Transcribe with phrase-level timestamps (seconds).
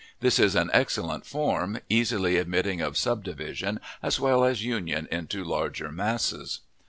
[0.19, 5.91] This is an excellent form, easily admitting of subdivision as well as union into larger
[5.91, 6.61] masses.